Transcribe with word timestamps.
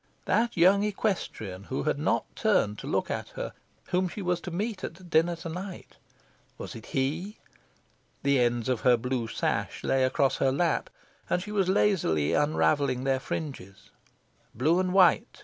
That 0.25 0.57
young 0.57 0.81
equestrian 0.81 1.65
who 1.65 1.83
had 1.83 1.99
not 1.99 2.25
turned 2.35 2.79
to 2.79 2.87
look 2.87 3.11
at 3.11 3.29
her; 3.35 3.53
whom 3.89 4.09
she 4.09 4.23
was 4.23 4.41
to 4.41 4.49
meet 4.49 4.83
at 4.83 5.11
dinner 5.11 5.35
to 5.35 5.47
night... 5.49 5.97
was 6.57 6.73
it 6.73 6.87
he? 6.87 7.37
The 8.23 8.39
ends 8.39 8.67
of 8.67 8.79
her 8.81 8.97
blue 8.97 9.27
sash 9.27 9.83
lay 9.83 10.03
across 10.03 10.37
her 10.37 10.51
lap, 10.51 10.89
and 11.29 11.39
she 11.39 11.51
was 11.51 11.69
lazily 11.69 12.33
unravelling 12.33 13.03
their 13.03 13.19
fringes. 13.19 13.91
"Blue 14.55 14.79
and 14.79 14.91
white!" 14.91 15.39